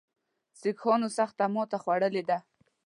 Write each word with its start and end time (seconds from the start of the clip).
سیکهانو 0.61 1.07
سخته 1.17 1.43
ماته 1.53 1.77
خوړلې 1.83 2.23
ده. 2.29 2.37